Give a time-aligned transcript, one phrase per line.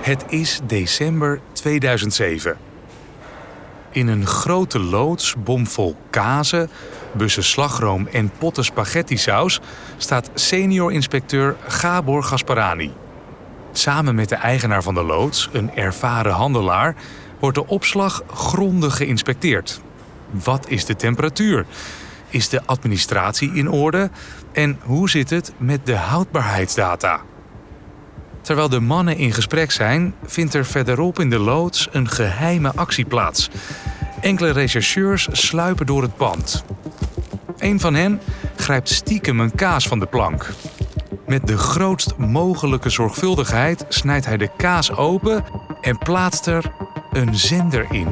[0.00, 2.56] Het is december 2007.
[3.90, 6.70] In een grote loods bomvol kazen,
[7.12, 9.60] bussen slagroom en potten spaghetti-saus
[9.96, 12.92] staat senior-inspecteur Gabor Gasparani.
[13.72, 16.94] Samen met de eigenaar van de loods, een ervaren handelaar,
[17.38, 19.80] wordt de opslag grondig geïnspecteerd.
[20.30, 21.66] Wat is de temperatuur?
[22.28, 24.10] Is de administratie in orde?
[24.52, 27.20] En hoe zit het met de houdbaarheidsdata?
[28.42, 33.04] Terwijl de mannen in gesprek zijn, vindt er verderop in de loods een geheime actie
[33.04, 33.48] plaats.
[34.20, 36.64] Enkele rechercheurs sluipen door het pand.
[37.58, 38.20] Een van hen
[38.56, 40.52] grijpt stiekem een kaas van de plank.
[41.26, 45.44] Met de grootst mogelijke zorgvuldigheid snijdt hij de kaas open
[45.80, 46.72] en plaatst er
[47.12, 48.08] een zender in.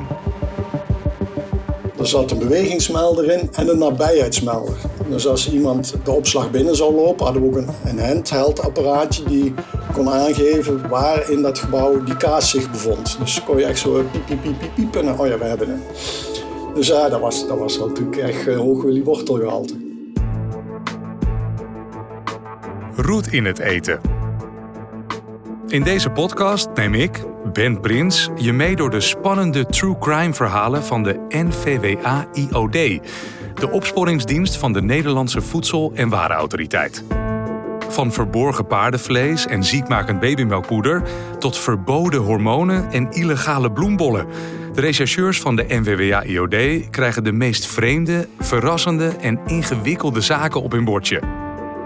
[1.99, 4.77] Er zat een bewegingsmelder in en een nabijheidsmelder.
[5.09, 9.25] Dus als iemand de opslag binnen zou lopen, hadden we ook een, een handheld apparaatje
[9.25, 9.55] die
[9.93, 13.19] kon aangeven waar in dat gebouw die kaas zich bevond.
[13.19, 15.83] Dus kon je echt zo piep, piep, piep, piep, oh ja, we hebben hem.
[16.75, 19.75] Dus ja, dat was, dat was natuurlijk echt uh, hoog Willy Wortelgehalte.
[22.97, 24.01] Roet in het eten.
[25.69, 30.85] In deze podcast neem ik, Ben Prins, je mee door de spannende true crime verhalen
[30.85, 32.77] van de NVWA-IOD,
[33.59, 37.05] de opsporingsdienst van de Nederlandse Voedsel- en Warenautoriteit.
[37.89, 41.03] Van verborgen paardenvlees en ziekmakend babymelkpoeder
[41.39, 44.27] tot verboden hormonen en illegale bloembollen.
[44.75, 50.85] De rechercheurs van de NVWA-IOD krijgen de meest vreemde, verrassende en ingewikkelde zaken op hun
[50.85, 51.23] bordje.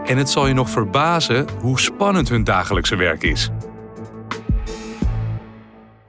[0.05, 3.51] En het zal je nog verbazen hoe spannend hun dagelijkse werk is.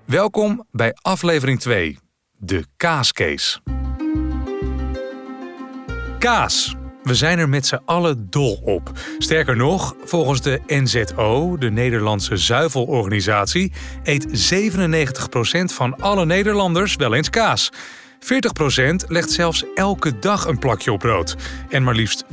[0.05, 1.97] Welkom bij aflevering 2,
[2.37, 3.82] de kaascase.
[6.23, 6.75] Kaas.
[7.01, 8.91] We zijn er met z'n allen dol op.
[9.17, 13.71] Sterker nog, volgens de NZO, de Nederlandse Zuivelorganisatie,
[14.03, 17.71] eet 97% van alle Nederlanders wel eens kaas.
[18.19, 21.35] 40% legt zelfs elke dag een plakje op brood.
[21.69, 22.27] En maar liefst 84%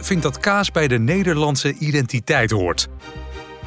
[0.00, 2.88] vindt dat kaas bij de Nederlandse identiteit hoort.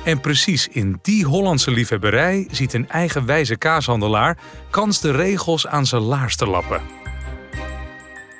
[0.03, 4.37] En precies in die Hollandse liefhebberij ziet een eigenwijze kaashandelaar
[4.69, 7.02] kans de regels aan zijn laars te lappen.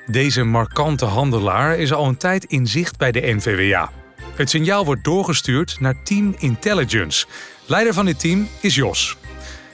[0.08, 3.92] Deze markante handelaar is al een tijd in zicht bij de NVWA.
[4.36, 7.26] Het signaal wordt doorgestuurd naar Team Intelligence.
[7.66, 9.18] Leider van dit team is Jos.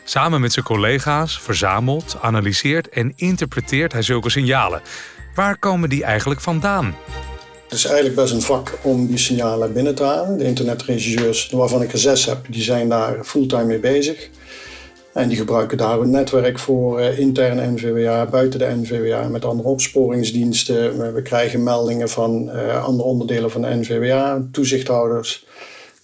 [0.04, 4.82] Samen met zijn collega's verzamelt, analyseert en interpreteert hij zulke signalen.
[5.36, 6.96] Waar komen die eigenlijk vandaan?
[7.64, 10.38] Het is eigenlijk best een vak om die signalen binnen te halen.
[10.38, 14.30] De internetregisseurs, waarvan ik er zes heb, die zijn daar fulltime mee bezig.
[15.20, 19.70] En die gebruiken daar een netwerk voor uh, interne NVWA, buiten de NVWA, met andere
[19.70, 21.14] opsporingsdiensten.
[21.14, 25.46] We krijgen meldingen van uh, andere onderdelen van de NVWA, toezichthouders.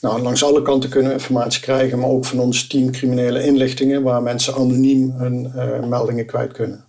[0.01, 4.03] Nou, langs alle kanten kunnen we informatie krijgen, maar ook van ons team criminele inlichtingen,
[4.03, 6.85] waar mensen anoniem hun uh, meldingen kwijt kunnen.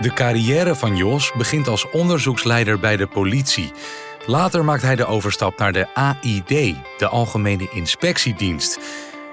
[0.00, 3.72] De carrière van Jos begint als onderzoeksleider bij de politie.
[4.28, 8.78] Later maakt hij de overstap naar de AID, de Algemene Inspectiedienst.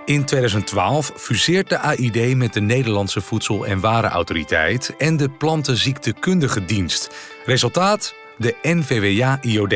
[0.06, 7.16] In 2012 fuseert de AID met de Nederlandse Voedsel- en Warenautoriteit en de Plantenziektekundige Dienst.
[7.46, 8.14] Resultaat?
[8.38, 9.76] De NVWA-IOD.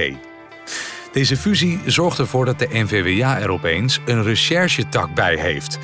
[1.11, 5.77] Deze fusie zorgt ervoor dat de NVWA er opeens een recherchetak bij heeft.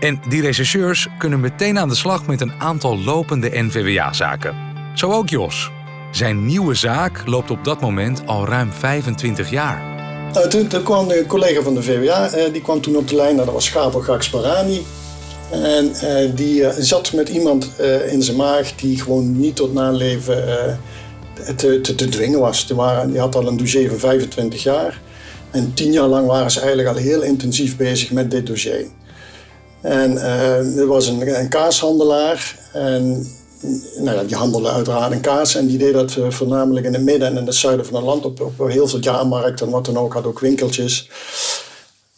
[0.00, 4.54] En die rechercheurs kunnen meteen aan de slag met een aantal lopende NVWA-zaken.
[4.94, 5.70] Zo ook Jos.
[6.10, 9.82] Zijn nieuwe zaak loopt op dat moment al ruim 25 jaar.
[10.32, 13.34] Nou, toen, kwam de collega van de VWA, eh, die kwam toen op de lijn,
[13.34, 14.82] nou, dat was Gabor Gaksparani.
[15.50, 17.70] En eh, die uh, zat met iemand
[18.10, 20.78] in zijn maag die gewoon niet tot naleven
[21.56, 22.66] te, te, te, dwingen was.
[22.66, 25.00] Die, waren, die had al een dossier van 25 jaar.
[25.50, 28.86] En tien jaar lang waren ze eigenlijk al heel intensief bezig met dit dossier.
[29.80, 30.18] En
[30.76, 32.56] er was een, een kaashandelaar.
[32.72, 33.26] En
[33.98, 35.54] nou die handelde uiteraard in kaas.
[35.54, 38.04] En die deed dat uh, voornamelijk in het midden en in het zuiden van het
[38.04, 38.24] land.
[38.24, 40.12] Op, op heel veel jaarmarkten en wat dan ook.
[40.12, 41.10] Had ook winkeltjes.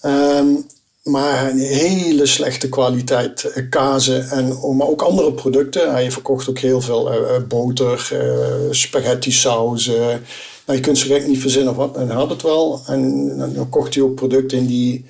[0.03, 0.67] Um,
[1.03, 4.29] maar een hele slechte kwaliteit uh, kazen.
[4.31, 5.91] En, maar ook andere producten.
[5.91, 8.13] Hij verkocht ook heel veel uh, boter,
[8.71, 10.23] spaghetti sauzen.
[10.67, 11.97] Nou, je kunt ze gek niet verzinnen of wat.
[11.97, 12.81] En hij had het wel.
[12.87, 15.05] En dan kocht hij ook producten in die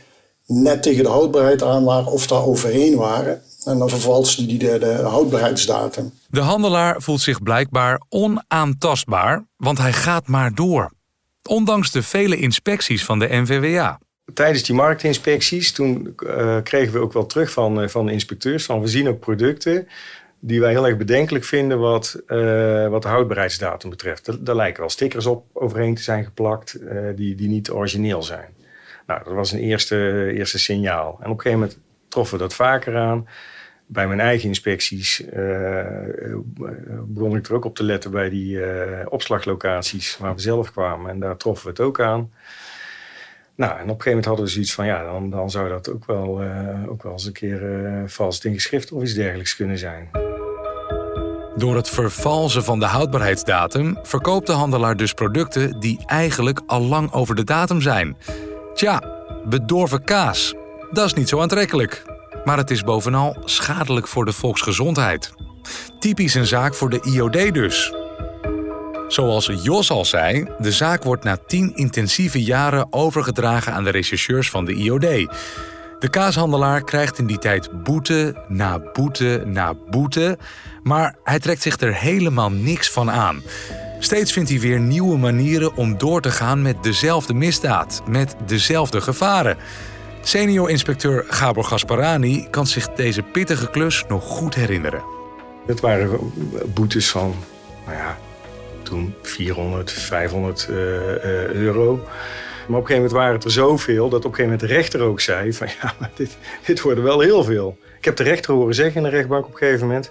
[0.47, 3.43] net tegen de houdbaarheid aan waren of daar overheen waren.
[3.65, 6.13] En dan vervalste hij de, de houdbaarheidsdatum.
[6.29, 10.93] De handelaar voelt zich blijkbaar onaantastbaar, want hij gaat maar door.
[11.43, 13.99] Ondanks de vele inspecties van de NVWA.
[14.35, 18.65] Tijdens die marktinspecties, toen uh, kregen we ook wel terug van, uh, van de inspecteurs...
[18.65, 19.89] van we zien ook producten
[20.41, 24.47] die wij heel erg bedenkelijk vinden wat, uh, wat de houdbaarheidsdatum betreft.
[24.47, 26.79] Daar lijken wel stickers op overheen te zijn geplakt
[27.17, 28.49] die, die niet origineel zijn.
[29.07, 31.19] Nou, dat was een eerste, eerste signaal.
[31.21, 33.27] En op een gegeven moment troffen we dat vaker aan.
[33.93, 35.87] Bij mijn eigen inspecties uh,
[37.05, 38.67] begon ik er ook op te letten bij die uh,
[39.09, 41.11] opslaglocaties waar we zelf kwamen.
[41.11, 42.31] En daar troffen we het ook aan.
[43.55, 45.91] Nou, en op een gegeven moment hadden we zoiets van, ja, dan, dan zou dat
[45.91, 46.43] ook wel,
[46.89, 47.63] ook wel eens een keer
[48.07, 50.09] vast in geschrift of iets dergelijks kunnen zijn.
[51.57, 57.13] Door het vervalsen van de houdbaarheidsdatum verkoopt de handelaar dus producten die eigenlijk al lang
[57.13, 58.17] over de datum zijn.
[58.75, 59.03] Tja,
[59.45, 60.55] bedorven kaas.
[60.91, 62.12] Dat is niet zo aantrekkelijk.
[62.45, 65.33] Maar het is bovenal schadelijk voor de volksgezondheid.
[65.99, 67.93] Typisch een zaak voor de IOD dus.
[69.09, 74.51] Zoals Jos al zei, de zaak wordt na tien intensieve jaren overgedragen aan de rechercheurs
[74.51, 75.01] van de IOD.
[75.99, 80.39] De kaashandelaar krijgt in die tijd boete na boete na boete,
[80.83, 83.43] maar hij trekt zich er helemaal niks van aan.
[83.99, 89.01] Steeds vindt hij weer nieuwe manieren om door te gaan met dezelfde misdaad, met dezelfde
[89.01, 89.57] gevaren.
[90.25, 95.03] Senior-inspecteur Gabor Gasparani kan zich deze pittige klus nog goed herinneren.
[95.67, 96.33] Het waren
[96.75, 97.35] boetes van,
[97.87, 98.19] nou ja,
[98.83, 100.85] toen 400, 500 uh, uh,
[101.47, 101.95] euro.
[101.97, 104.75] Maar op een gegeven moment waren het er zoveel dat op een gegeven moment de
[104.75, 106.37] rechter ook zei: van ja, maar dit,
[106.67, 107.79] dit worden wel heel veel.
[107.99, 110.11] Ik heb de rechter horen zeggen in de rechtbank op een gegeven moment.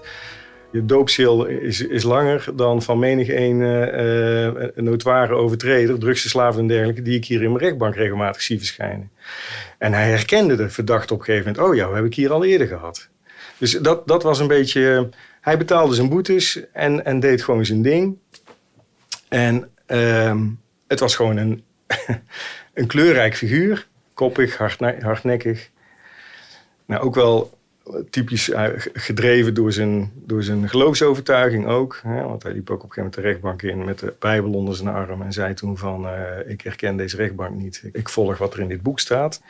[0.72, 7.02] Je doopseel is, is langer dan van menig een uh, notoire overtreder, drugsverslaafd en dergelijke,
[7.02, 9.12] die ik hier in mijn rechtbank regelmatig zie verschijnen.
[9.78, 11.70] En hij herkende de verdachte op een gegeven moment.
[11.70, 13.10] Oh ja, heb ik hier al eerder gehad.
[13.58, 15.10] Dus dat, dat was een beetje.
[15.42, 18.18] Hij betaalde zijn boetes en, en deed gewoon zijn ding.
[19.28, 20.42] En uh,
[20.88, 21.64] het was gewoon een,
[22.74, 23.88] een kleurrijk figuur.
[24.14, 24.58] Koppig,
[25.02, 25.70] hardnekkig.
[26.86, 27.58] Nou, ook wel
[28.10, 28.52] typisch
[28.94, 32.00] gedreven door zijn, door zijn geloofsovertuiging ook.
[32.04, 32.24] Hè?
[32.24, 34.76] Want hij liep ook op een gegeven moment de rechtbank in met de Bijbel onder
[34.76, 35.22] zijn arm.
[35.22, 37.84] En zei toen van, uh, ik herken deze rechtbank niet.
[37.92, 39.42] Ik volg wat er in dit boek staat.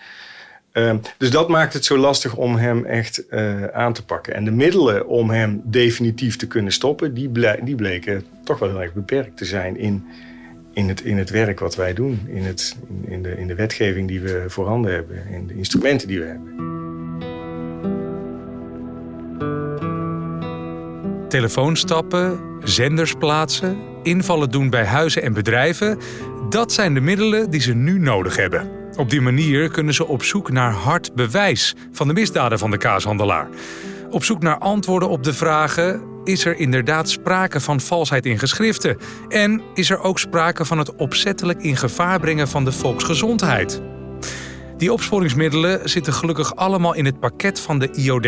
[0.73, 4.33] Uh, dus dat maakt het zo lastig om hem echt uh, aan te pakken.
[4.33, 7.31] En de middelen om hem definitief te kunnen stoppen, die,
[7.63, 10.05] die bleken toch wel heel erg beperkt te zijn in
[10.73, 14.07] in het, in het werk wat wij doen, in, het, in, de, in de wetgeving
[14.07, 16.70] die we voorhanden hebben, in de instrumenten die we hebben.
[21.31, 25.97] Telefoonstappen, zenders plaatsen, invallen doen bij huizen en bedrijven,
[26.49, 28.69] dat zijn de middelen die ze nu nodig hebben.
[28.95, 32.77] Op die manier kunnen ze op zoek naar hard bewijs van de misdaden van de
[32.77, 33.47] kaashandelaar.
[34.09, 38.97] Op zoek naar antwoorden op de vragen: is er inderdaad sprake van valsheid in geschriften?
[39.29, 43.90] En is er ook sprake van het opzettelijk in gevaar brengen van de volksgezondheid?
[44.81, 48.27] Die opsporingsmiddelen zitten gelukkig allemaal in het pakket van de IOD.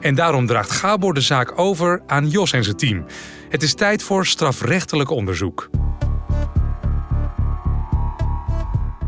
[0.00, 3.04] En daarom draagt Gabor de zaak over aan Jos en zijn team.
[3.48, 5.70] Het is tijd voor strafrechtelijk onderzoek.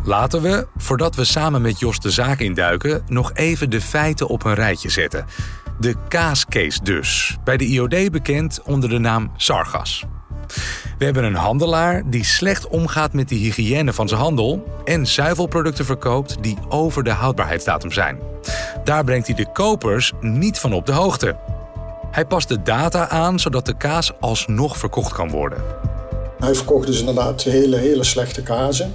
[0.04, 4.44] Laten we, voordat we samen met Jos de zaak induiken, nog even de feiten op
[4.44, 5.26] een rijtje zetten.
[5.78, 10.06] De kaascase dus, bij de IOD bekend onder de naam Sargas.
[10.98, 15.84] We hebben een handelaar die slecht omgaat met de hygiëne van zijn handel en zuivelproducten
[15.84, 18.18] verkoopt die over de houdbaarheidsdatum zijn.
[18.84, 21.36] Daar brengt hij de kopers niet van op de hoogte.
[22.10, 25.58] Hij past de data aan zodat de kaas alsnog verkocht kan worden.
[26.38, 28.92] Hij verkocht dus inderdaad hele, hele slechte kazen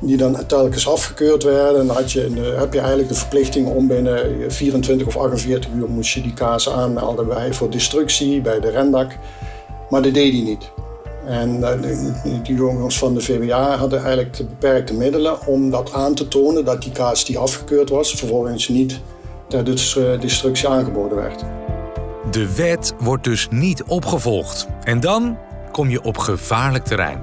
[0.00, 1.80] die dan telkens afgekeurd werden.
[1.80, 5.88] En dan had je, heb je eigenlijk de verplichting om binnen 24 of 48 uur
[5.88, 9.16] moest je die kaas aanmelden bij, voor destructie bij de rendak.
[9.90, 10.70] Maar dat deed hij niet.
[11.28, 11.70] En uh,
[12.42, 16.64] die jongens van de VWA hadden eigenlijk de beperkte middelen om dat aan te tonen
[16.64, 19.00] dat die kaas die afgekeurd was, vervolgens niet
[19.48, 19.64] ter
[20.20, 21.44] destructie aangeboden werd.
[22.30, 24.66] De wet wordt dus niet opgevolgd.
[24.82, 25.38] En dan
[25.70, 27.20] kom je op gevaarlijk terrein.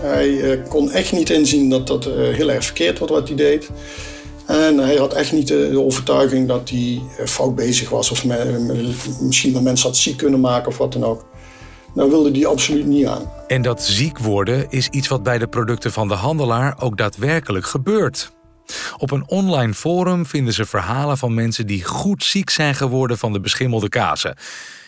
[0.00, 3.36] Hij eh, kon echt niet inzien dat dat eh, heel erg verkeerd was wat hij
[3.36, 3.70] deed.
[4.46, 8.24] En hij had echt niet de overtuiging dat hij eh, fout bezig was of
[9.20, 11.24] misschien dat mensen had ziek kunnen maken of wat dan ook.
[11.98, 13.32] Nou wilde hij absoluut niet aan.
[13.46, 17.66] En dat ziek worden is iets wat bij de producten van de handelaar ook daadwerkelijk
[17.66, 18.32] gebeurt.
[18.96, 23.32] Op een online forum vinden ze verhalen van mensen die goed ziek zijn geworden van
[23.32, 24.36] de beschimmelde kazen.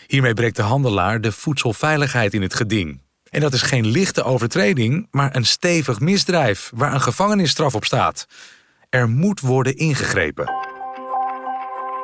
[0.07, 3.01] Hiermee breekt de handelaar de voedselveiligheid in het geding.
[3.29, 8.25] En dat is geen lichte overtreding, maar een stevig misdrijf waar een gevangenisstraf op staat.
[8.89, 10.70] Er moet worden ingegrepen.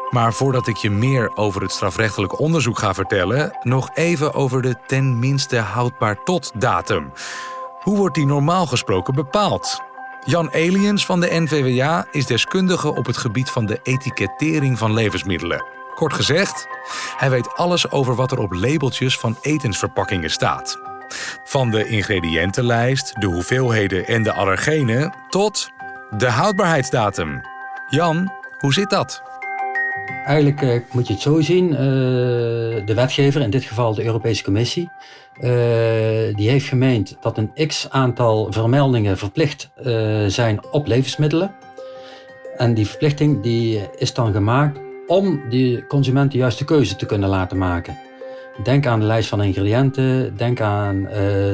[0.10, 4.76] Maar voordat ik je meer over het strafrechtelijk onderzoek ga vertellen, nog even over de
[4.86, 7.12] ten minste houdbaar tot datum.
[7.80, 9.82] Hoe wordt die normaal gesproken bepaald?
[10.26, 15.66] Jan Aliens van de NVWA is deskundige op het gebied van de etikettering van levensmiddelen.
[15.96, 16.68] Kort gezegd,
[17.18, 20.80] hij weet alles over wat er op labeltjes van etensverpakkingen staat.
[21.44, 25.70] Van de ingrediëntenlijst, de hoeveelheden en de allergenen tot
[26.18, 27.42] De houdbaarheidsdatum.
[27.90, 29.22] Jan, hoe zit dat?
[30.26, 31.70] Eigenlijk uh, moet je het zo zien.
[31.72, 31.78] Uh,
[32.86, 34.90] de wetgever, in dit geval de Europese Commissie,
[35.40, 35.50] uh,
[36.36, 39.70] die heeft gemeend dat een x aantal vermeldingen verplicht
[40.28, 41.56] zijn op levensmiddelen.
[42.58, 47.30] En die verplichting die is dan gemaakt om die consument de juiste keuze te kunnen
[47.30, 47.98] laten maken.
[48.64, 51.02] Denk aan de lijst van ingrediënten, denk aan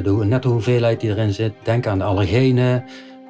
[0.03, 2.83] de netto hoeveelheid die erin zit, denk aan de allergenen,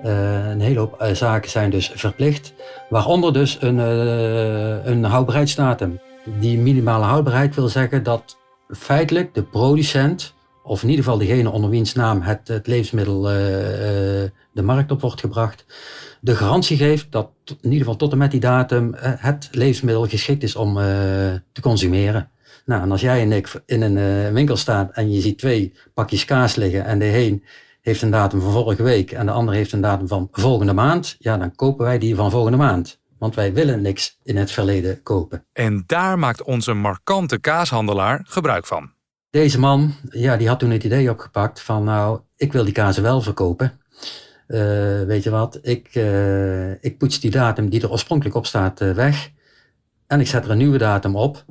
[0.03, 2.53] uh, een hele hoop uh, zaken zijn dus verplicht,
[2.89, 5.99] waaronder dus een, uh, een houdbaarheidsdatum.
[6.39, 8.37] Die minimale houdbaarheid wil zeggen dat
[8.69, 10.33] feitelijk de producent,
[10.63, 15.19] of in ieder geval degene onder wiens naam het, het levensmiddel de markt op wordt
[15.19, 15.65] gebracht,
[16.21, 20.43] de garantie geeft dat in ieder geval tot en met die datum het levensmiddel geschikt
[20.43, 20.75] is om
[21.51, 22.29] te consumeren.
[22.65, 26.25] Nou, en als jij en ik in een winkel staat en je ziet twee pakjes
[26.25, 27.43] kaas liggen en de een
[27.83, 31.15] heeft een datum van vorige week en de ander heeft een datum van volgende maand,
[31.19, 33.01] ja, dan kopen wij die van volgende maand.
[33.17, 35.45] Want wij willen niks in het verleden kopen.
[35.53, 38.91] En daar maakt onze markante kaashandelaar gebruik van.
[39.29, 43.03] Deze man, ja, die had toen het idee opgepakt van, nou, ik wil die kazen
[43.03, 43.79] wel verkopen.
[44.47, 44.59] Uh,
[45.01, 48.91] weet je wat, ik, uh, ik poets die datum die er oorspronkelijk op staat uh,
[48.91, 49.31] weg.
[50.07, 51.45] En ik zet er een nieuwe datum op.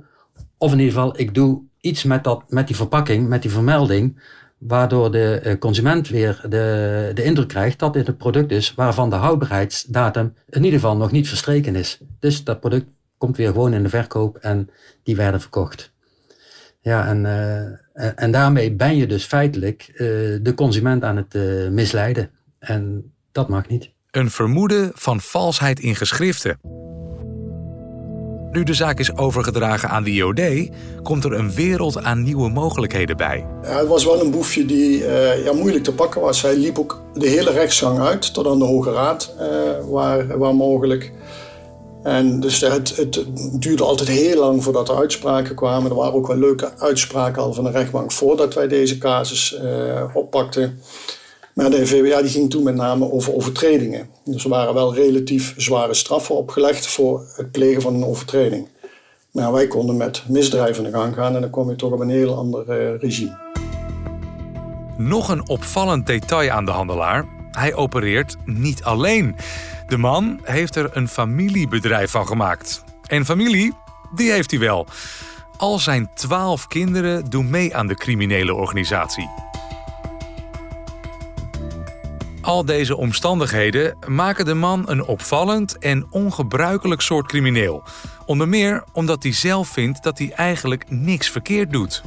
[0.59, 4.23] Of in ieder geval, ik doe iets met, dat, met die verpakking, met die vermelding
[4.67, 9.11] waardoor de eh, consument weer de, de indruk krijgt dat dit een product is waarvan
[9.11, 12.01] de houdbaarheidsdatum in ieder geval nog niet verstreken is.
[12.19, 12.87] Dus dat product
[13.19, 14.71] komt weer gewoon in de verkoop en
[15.03, 15.93] die werden verkocht.
[16.81, 19.99] Ja, en, uh, en daarmee ben je dus feitelijk uh,
[20.43, 21.35] de consument aan het
[21.71, 22.31] misleiden.
[22.59, 23.91] En dat mag niet.
[24.11, 26.82] Een vermoeden van valsheid in geschriften.
[28.53, 30.71] Nu de zaak is overgedragen aan de IOD,
[31.03, 33.47] komt er een wereld aan nieuwe mogelijkheden bij.
[33.63, 36.43] Het was wel een boefje die uh, ja, moeilijk te pakken was.
[36.43, 39.47] Hij liep ook de hele rechtsgang uit tot aan de Hoge Raad, uh,
[39.91, 41.13] waar, waar mogelijk.
[42.03, 45.91] En dus het, het, duurde altijd heel lang voordat er uitspraken kwamen.
[45.91, 50.05] Er waren ook wel leuke uitspraken al van de rechtbank voordat wij deze casus uh,
[50.13, 50.81] oppakten.
[51.55, 54.09] Maar de VWA die ging toen met name over overtredingen.
[54.25, 58.69] Dus er waren wel relatief zware straffen opgelegd voor het plegen van een overtreding.
[59.31, 62.09] Maar wij konden met misdrijven de gang gaan en dan kom je toch op een
[62.09, 63.39] heel ander uh, regime.
[64.97, 67.27] Nog een opvallend detail aan de handelaar.
[67.51, 69.37] Hij opereert niet alleen.
[69.87, 72.85] De man heeft er een familiebedrijf van gemaakt.
[73.07, 73.73] En familie,
[74.15, 74.87] die heeft hij wel.
[75.57, 79.52] Al zijn twaalf kinderen doen mee aan de criminele organisatie.
[82.53, 87.83] Al deze omstandigheden maken de man een opvallend en ongebruikelijk soort crimineel.
[88.27, 92.03] Onder meer omdat hij zelf vindt dat hij eigenlijk niks verkeerd doet.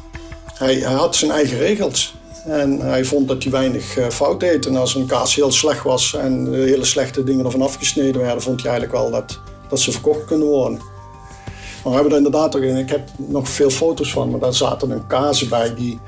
[0.53, 2.15] Hij, had zijn eigen regels.
[2.43, 4.65] En hij vond dat hij weinig uh, fout deed.
[4.65, 8.61] En als een kaas heel slecht was en hele slechte dingen ervan afgesneden werden, vond
[8.61, 10.77] hij eigenlijk wel dat, dat ze verkocht kunnen worden.
[10.77, 12.77] Maar we hebben er inderdaad ook in.
[12.77, 15.99] Ik heb nog veel foto's van, maar daar zaten een kazen bij die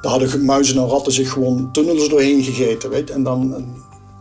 [0.00, 2.90] daar hadden muizen en ratten zich gewoon tunnels doorheen gegeten.
[2.90, 3.10] Weet?
[3.10, 3.66] En dan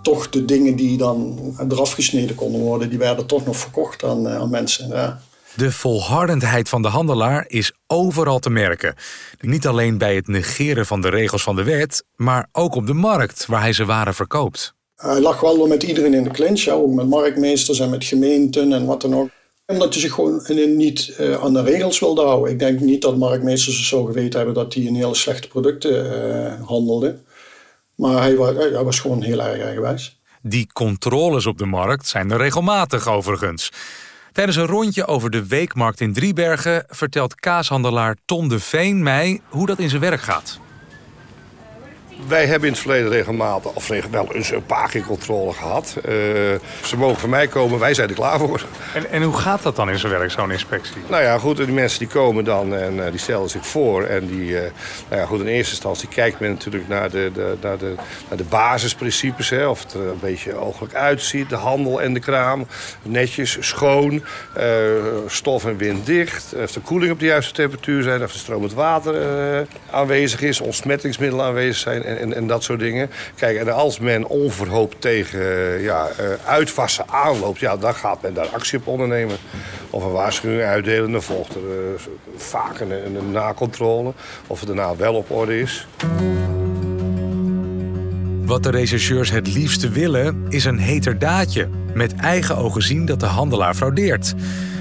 [0.01, 4.27] toch de dingen die dan eraf gesneden konden worden, die werden toch nog verkocht aan,
[4.27, 4.87] eh, aan mensen.
[4.87, 5.21] Ja.
[5.55, 8.95] De volhardendheid van de handelaar is overal te merken.
[9.39, 12.93] Niet alleen bij het negeren van de regels van de wet, maar ook op de
[12.93, 14.73] markt waar hij zijn waren verkoopt.
[14.95, 18.85] Hij lag wel met iedereen in de clinch, ook met marktmeesters en met gemeenten en
[18.85, 19.29] wat dan ook
[19.69, 20.41] omdat hij zich gewoon
[20.75, 22.51] niet uh, aan de regels wilde houden.
[22.51, 26.67] Ik denk niet dat marktmeesters zo geweten hebben dat hij een hele slechte producten uh,
[26.67, 27.17] handelde.
[27.95, 30.19] Maar hij was, hij was gewoon heel erg eigenwijs.
[30.41, 33.71] Die controles op de markt zijn er regelmatig overigens.
[34.31, 39.65] Tijdens een rondje over de weekmarkt in Driebergen vertelt kaashandelaar Ton de Veen mij hoe
[39.65, 40.59] dat in zijn werk gaat
[42.27, 45.95] wij hebben in het verleden regelmatig, of wel eens een paar keer controle gehad.
[45.97, 46.03] Uh,
[46.83, 48.65] ze mogen van mij komen, wij zijn er klaar voor.
[48.93, 51.01] En, en hoe gaat dat dan in zijn werk, zo'n inspectie?
[51.07, 54.03] Nou ja, goed, die mensen die komen dan en uh, die stellen zich voor.
[54.03, 54.59] En die, uh,
[55.09, 57.93] nou ja, goed, in eerste instantie kijkt men natuurlijk naar de, de, naar de,
[58.27, 59.49] naar de basisprincipes.
[59.49, 62.67] Hè, of het er een beetje ooglijk uitziet, de handel en de kraam.
[63.01, 64.23] Netjes, schoon,
[65.27, 66.53] stof en wind dicht.
[66.63, 69.15] Of de koeling op de juiste temperatuur zijn, of de stromend water
[69.91, 73.09] aanwezig is, ontsmettingsmiddelen aanwezig zijn en, en, dat soort dingen.
[73.35, 78.33] Kijk, en als men onverhoopt tegen uh, ja, uh, uitwassen aanloopt, ja, dan gaat men
[78.33, 79.37] daar actie op ondernemen.
[79.89, 81.99] Of een waarschuwing uitdelen, dan volgt er uh,
[82.37, 84.13] vaak een, een nakontrole
[84.47, 85.87] of het daarna wel op orde is.
[88.49, 91.69] Wat de rechercheurs het liefste willen, is een heterdaadje.
[91.93, 94.33] Met eigen ogen zien dat de handelaar fraudeert.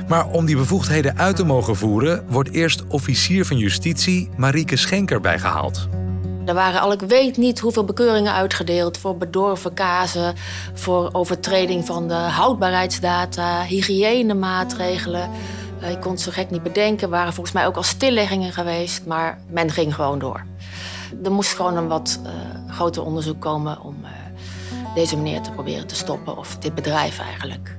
[0.09, 5.21] Maar om die bevoegdheden uit te mogen voeren, wordt eerst officier van justitie Marieke Schenker
[5.21, 5.89] bijgehaald.
[6.49, 10.35] Er waren al ik weet niet hoeveel bekeuringen uitgedeeld voor bedorven kazen,
[10.75, 15.31] voor overtreding van de houdbaarheidsdata, hygiënemaatregelen.
[15.83, 17.03] Uh, ik kon het zo gek niet bedenken.
[17.03, 20.45] Er waren volgens mij ook al stilleggingen geweest, maar men ging gewoon door.
[21.25, 22.31] Er moest gewoon een wat uh,
[22.75, 24.09] groter onderzoek komen om uh,
[24.95, 27.77] deze meneer te proberen te stoppen, of dit bedrijf eigenlijk.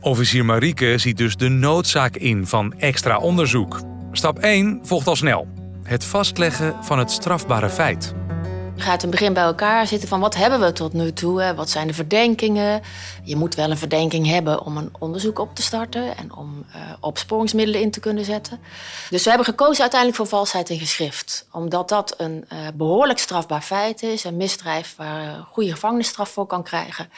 [0.00, 3.80] Officier Marieke ziet dus de noodzaak in van extra onderzoek.
[4.12, 5.46] Stap 1 volgt al snel:
[5.84, 8.14] het vastleggen van het strafbare feit.
[8.76, 11.42] Je gaat in het begin bij elkaar zitten van wat hebben we tot nu toe?
[11.42, 11.54] Hè?
[11.54, 12.82] Wat zijn de verdenkingen?
[13.22, 16.82] Je moet wel een verdenking hebben om een onderzoek op te starten en om uh,
[17.00, 18.60] opsporingsmiddelen in te kunnen zetten.
[19.10, 21.46] Dus we hebben gekozen uiteindelijk voor valsheid in geschrift.
[21.52, 26.46] Omdat dat een uh, behoorlijk strafbaar feit is, een misdrijf waar een goede gevangenisstraf voor
[26.46, 27.10] kan krijgen.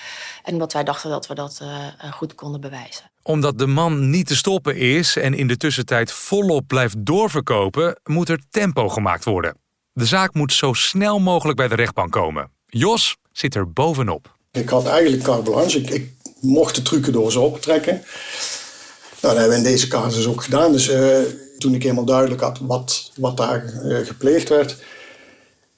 [0.43, 1.63] En omdat wij dachten dat we dat
[2.11, 6.67] goed konden bewijzen omdat de man niet te stoppen is en in de tussentijd volop
[6.67, 9.57] blijft doorverkopen, moet er tempo gemaakt worden.
[9.93, 12.51] De zaak moet zo snel mogelijk bij de rechtbank komen.
[12.67, 14.37] Jos zit er bovenop.
[14.53, 15.79] Ik had eigenlijk carte blanche.
[15.79, 17.93] Ik, ik mocht de trucendoos optrekken.
[17.93, 20.73] Nou, dat hebben we in deze casus ook gedaan.
[20.73, 21.19] Dus uh,
[21.59, 24.77] toen ik helemaal duidelijk had wat, wat daar uh, gepleegd werd,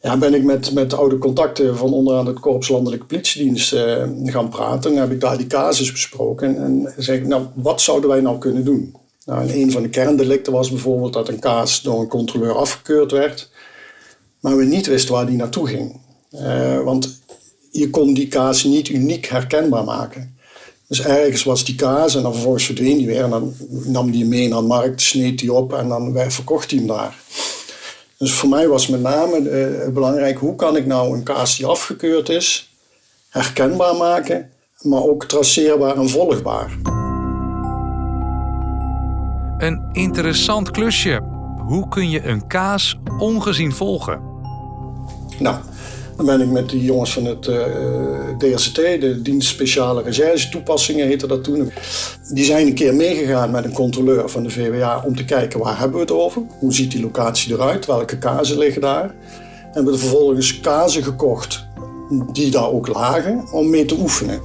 [0.00, 4.48] ja, ben ik met, met oude contacten van onderaan het Korps Landelijke Politiedienst uh, gaan
[4.48, 4.92] praten.
[4.92, 6.56] En heb ik daar die casus besproken.
[6.56, 8.94] En zei ik, nou, wat zouden wij nou kunnen doen?
[9.24, 13.50] Nou, een van de kerndelicten was bijvoorbeeld dat een kaas door een controleur afgekeurd werd
[14.40, 16.00] maar we niet wisten waar die naartoe ging.
[16.32, 17.20] Uh, want
[17.70, 20.36] je kon die kaas niet uniek herkenbaar maken.
[20.86, 23.22] Dus ergens was die kaas en dan vervolgens verdween die weer.
[23.22, 26.78] En dan nam die mee naar de markt, sneed die op en dan verkocht hij
[26.78, 27.22] hem daar.
[28.18, 31.66] Dus voor mij was met name uh, belangrijk, hoe kan ik nou een kaas die
[31.66, 32.72] afgekeurd is,
[33.28, 34.50] herkenbaar maken,
[34.82, 36.78] maar ook traceerbaar en volgbaar.
[39.58, 41.20] Een interessant klusje.
[41.66, 44.20] Hoe kun je een kaas ongezien volgen?
[45.38, 45.56] Nou,
[46.18, 47.64] dan ben ik met die jongens van het uh,
[48.38, 51.72] de Dienst Speciale Recherche Toepassingen heette dat toen.
[52.32, 55.78] Die zijn een keer meegegaan met een controleur van de VWA om te kijken waar
[55.78, 56.42] hebben we het over.
[56.58, 57.86] Hoe ziet die locatie eruit?
[57.86, 59.04] Welke kazen liggen daar?
[59.04, 61.66] En hebben we vervolgens kazen gekocht
[62.32, 64.40] die daar ook lagen om mee te oefenen.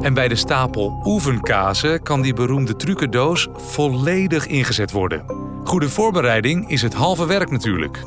[0.00, 5.24] En bij de stapel oefenkazen kan die beroemde trucendoos volledig ingezet worden.
[5.64, 8.06] Goede voorbereiding is het halve werk natuurlijk.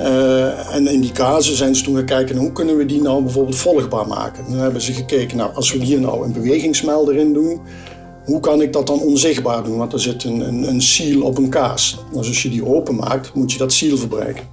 [0.00, 3.22] Uh, en in die casus zijn ze toen gaan kijken hoe kunnen we die nou
[3.22, 4.44] bijvoorbeeld volgbaar maken.
[4.48, 7.60] Dan hebben ze gekeken, nou, als we hier nou een bewegingsmelder in doen,
[8.24, 9.78] hoe kan ik dat dan onzichtbaar doen?
[9.78, 11.98] Want er zit een, een, een seal op een kaas.
[12.12, 14.44] Dus als je die openmaakt, moet je dat seal verbreken.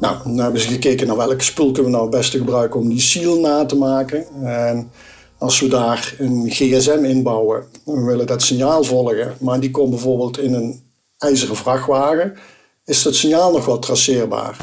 [0.00, 2.88] Nou, dan hebben ze gekeken naar welke spul kunnen we nou het beste gebruiken om
[2.88, 4.26] die seal na te maken.
[4.42, 4.90] En
[5.38, 10.38] als we daar een gsm inbouwen, we willen dat signaal volgen, maar die komt bijvoorbeeld
[10.38, 10.82] in een
[11.18, 12.34] ijzeren vrachtwagen
[12.84, 14.56] is het signaal nog wel traceerbaar.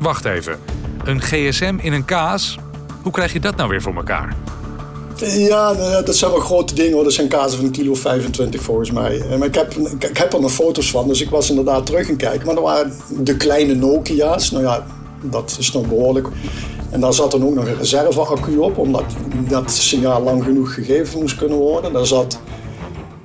[0.00, 0.58] Wacht even.
[1.04, 2.58] Een gsm in een kaas?
[3.02, 4.36] Hoe krijg je dat nou weer voor elkaar?
[5.16, 7.04] Ja, nou dat zijn wel grote dingen hoor.
[7.04, 9.20] Dat zijn kazen van een kilo 25 volgens mij.
[9.20, 12.06] Eh, maar ik heb, ik heb er nog foto's van, dus ik was inderdaad terug
[12.06, 12.46] gaan kijken.
[12.46, 14.50] Maar dat waren de kleine Nokia's.
[14.50, 14.86] Nou ja,
[15.22, 16.28] dat is nog behoorlijk.
[16.90, 19.04] En daar zat dan ook nog een reserveaccu op, omdat
[19.48, 21.92] dat signaal lang genoeg gegeven moest kunnen worden.
[21.92, 22.40] Daar zat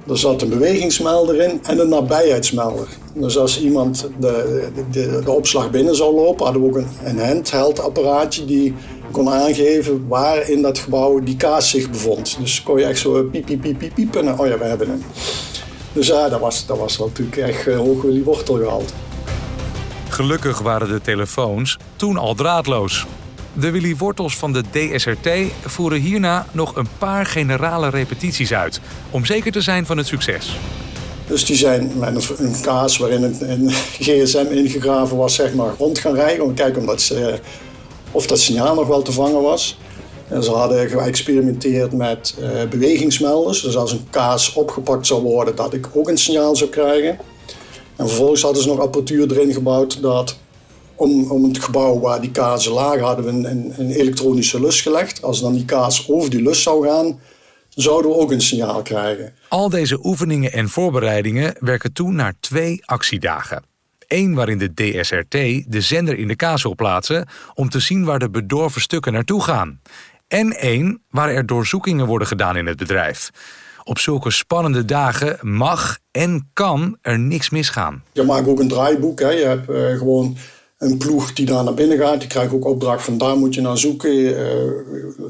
[0.07, 2.87] er zat een bewegingsmelder in en een nabijheidsmelder.
[3.13, 7.19] Dus als iemand de, de, de opslag binnen zou lopen, hadden we ook een, een
[7.19, 8.73] handheld apparaatje die
[9.11, 12.37] kon aangeven waar in dat gebouw die kaas zich bevond.
[12.39, 14.87] Dus kon je echt zo piep, piep, piep, piep, piep en oh ja, we hebben
[14.87, 15.03] hem.
[15.93, 18.93] Dus ja, dat was, dat was natuurlijk echt uh, hoog die wortel gehaald.
[20.09, 23.05] Gelukkig waren de telefoons toen al draadloos.
[23.55, 25.29] De Willy Wortels van de DSRT
[25.65, 28.79] voeren hierna nog een paar generale repetities uit,
[29.11, 30.57] om zeker te zijn van het succes.
[31.27, 36.15] Dus die zijn met een kaas waarin een, gsm ingegraven was, zeg maar, rond gaan
[36.15, 36.45] rijden.
[36.45, 36.89] Om te kijken
[38.11, 39.77] of dat, signaal nog wel te vangen was.
[40.27, 43.61] En ze hadden geëxperimenteerd met uh, bewegingsmelders.
[43.61, 47.17] Dus als een kaas opgepakt zou worden, dat ik ook een signaal zou krijgen.
[47.95, 50.37] En vervolgens hadden ze nog apparatuur erin gebouwd dat
[50.95, 55.21] om, om het gebouw waar die kazen lagen hadden we een, een, elektronische lus gelegd.
[55.21, 57.19] Als dan die kaas over die lus zou gaan,
[57.69, 59.33] zouden we ook een signaal krijgen.
[59.49, 63.63] Al deze oefeningen en voorbereidingen werken toe naar twee actiedagen.
[64.07, 65.31] Eén waarin de DSRT
[65.71, 69.41] de zender in de kaas wil plaatsen om te zien waar de bedorven stukken naartoe
[69.41, 69.81] gaan.
[70.27, 73.31] En één waar er doorzoekingen worden gedaan in het bedrijf.
[73.83, 78.03] Op zulke spannende dagen mag en kan er niks misgaan.
[78.11, 79.19] Je maakt ook een draaiboek.
[79.19, 79.29] Hè.
[79.29, 80.37] Je hebt uh, gewoon
[80.83, 82.19] een ploeg die daar naar binnen gaat.
[82.19, 84.35] Die krijgt ook opdracht van daar moet je naar zoeken uh,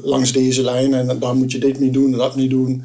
[0.02, 0.94] langs deze lijn.
[0.94, 2.84] En daar moet je dit niet doen en dat niet doen.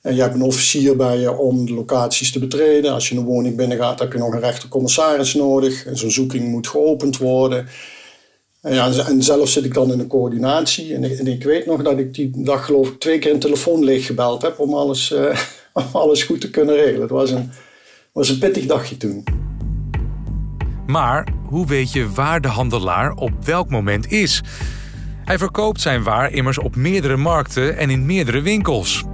[0.00, 2.92] En je hebt een officier bij je om de locaties te betreden.
[2.92, 5.86] Als je een woning binnengaat, heb je nog een rechtercommissaris nodig.
[5.92, 7.66] Zo'n zoeking moet geopend worden.
[8.60, 10.94] En, ja, en zelf zit ik dan in de coördinatie.
[10.94, 13.38] En ik, en ik weet nog dat ik die dag geloof ik twee keer een
[13.38, 15.14] telefoon leeggebeld heb om alles,
[15.72, 17.00] om alles goed te kunnen regelen.
[17.00, 17.50] Het was een,
[18.12, 19.24] was een pittig dagje toen.
[20.90, 24.42] Maar hoe weet je waar de handelaar op welk moment is?
[25.24, 29.04] Hij verkoopt zijn waar immers op meerdere markten en in meerdere winkels.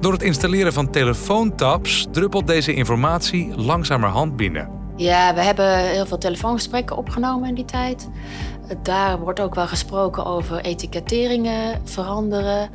[0.00, 4.68] Door het installeren van telefoontaps druppelt deze informatie langzamerhand binnen.
[4.96, 8.08] Ja, we hebben heel veel telefoongesprekken opgenomen in die tijd.
[8.82, 12.70] Daar wordt ook wel gesproken over etiketteringen veranderen.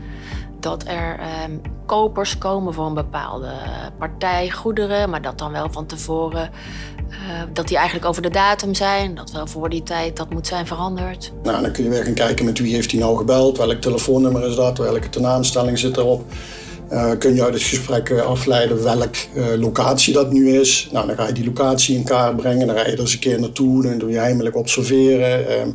[0.60, 1.52] Dat er ehm,
[1.86, 3.52] kopers komen voor een bepaalde
[3.98, 6.50] partij goederen, maar dat dan wel van tevoren
[7.12, 7.18] uh,
[7.54, 9.16] dat die eigenlijk over de datum zijn.
[9.16, 11.32] Dat wel voor die tijd dat moet zijn veranderd.
[11.44, 14.48] Nou, dan kun je weer gaan kijken met wie heeft hij nou gebeld, welk telefoonnummer
[14.48, 16.24] is dat, welke tenaamstelling zit erop.
[16.92, 20.90] Uh, kun je uit het gesprek eh, afleiden welke locatie dat nu is.
[20.92, 22.68] Nou, dan ga je die locatie in kaart brengen.
[22.68, 23.84] Dan ga je er eens een keer naartoe.
[23.84, 25.42] Dan doe je heimelijk observeren.
[25.42, 25.74] Uh,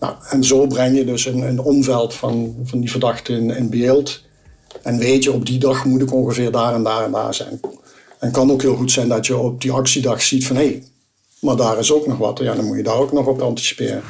[0.00, 3.70] nou, en zo breng je dus een, een omveld van, van die verdachte in, in,
[3.70, 4.22] beeld.
[4.82, 7.60] En weet je, op die dag moet ik ongeveer daar en daar en daar zijn.
[8.18, 10.56] En kan ook heel goed zijn dat je op die actiedag ziet van...
[10.56, 10.82] hé, hey,
[11.40, 12.38] maar daar is ook nog wat.
[12.38, 14.02] Ja, dan moet je daar ook nog op anticiperen.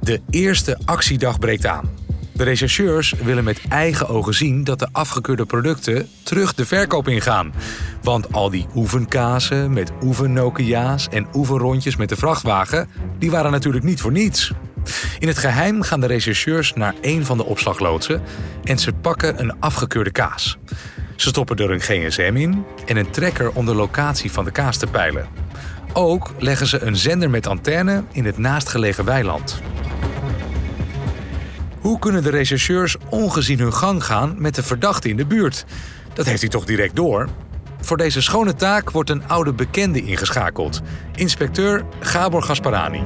[0.00, 1.98] De eerste actiedag breekt aan.
[2.32, 7.52] De rechercheurs willen met eigen ogen zien dat de afgekeurde producten terug de verkoop ingaan.
[8.02, 14.00] Want al die oefenkazen met oefennokia's en oefenrondjes met de vrachtwagen, die waren natuurlijk niet
[14.00, 14.52] voor niets.
[15.18, 18.22] In het geheim gaan de rechercheurs naar een van de opslagloodsen
[18.64, 20.58] en ze pakken een afgekeurde kaas.
[21.20, 24.76] Ze stoppen er een gsm in en een trekker om de locatie van de kaas
[24.76, 25.26] te peilen.
[25.92, 29.60] Ook leggen ze een zender met antenne in het naastgelegen weiland.
[31.80, 35.64] Hoe kunnen de rechercheurs ongezien hun gang gaan met de verdachte in de buurt?
[36.14, 37.28] Dat heeft hij toch direct door?
[37.80, 40.80] Voor deze schone taak wordt een oude bekende ingeschakeld.
[41.14, 43.04] Inspecteur Gabor Gasparani.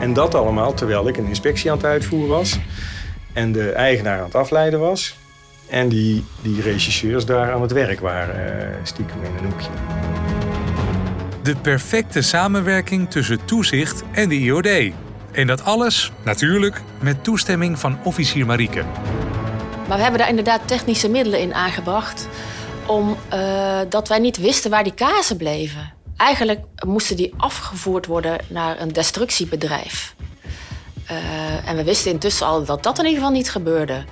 [0.00, 2.58] En dat allemaal terwijl ik een inspectie aan het uitvoeren was.
[3.32, 5.16] En de eigenaar aan het afleiden was.
[5.68, 9.68] En die, die rechercheurs daar aan het werk waren, uh, stiekem in een hoekje.
[11.42, 14.92] De perfecte samenwerking tussen toezicht en de IOD.
[15.32, 18.84] En dat alles, natuurlijk, met toestemming van officier Marieke.
[19.88, 22.28] Maar we hebben daar inderdaad technische middelen in aangebracht...
[22.86, 25.92] omdat uh, wij niet wisten waar die kazen bleven.
[26.16, 30.14] Eigenlijk moesten die afgevoerd worden naar een destructiebedrijf.
[31.10, 34.04] Uh, en we wisten intussen al dat dat in ieder geval niet gebeurde.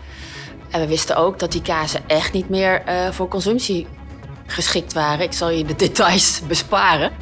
[0.74, 3.86] En we wisten ook dat die kazen echt niet meer uh, voor consumptie
[4.46, 5.24] geschikt waren.
[5.24, 7.12] Ik zal je de details besparen.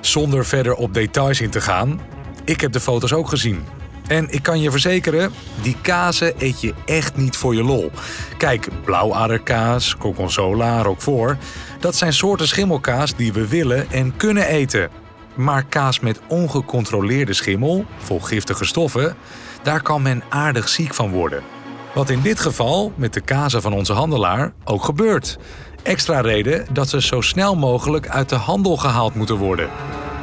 [0.00, 2.00] Zonder verder op details in te gaan,
[2.44, 3.64] ik heb de foto's ook gezien.
[4.06, 7.90] En ik kan je verzekeren, die kazen eet je echt niet voor je lol.
[8.36, 11.44] Kijk, blauwaderkaas, gorgonzola, roquefort...
[11.80, 14.90] dat zijn soorten schimmelkaas die we willen en kunnen eten.
[15.34, 19.16] Maar kaas met ongecontroleerde schimmel, vol giftige stoffen...
[19.62, 21.51] daar kan men aardig ziek van worden.
[21.94, 25.38] Wat in dit geval met de kazen van onze handelaar ook gebeurt.
[25.82, 29.70] Extra reden dat ze zo snel mogelijk uit de handel gehaald moeten worden.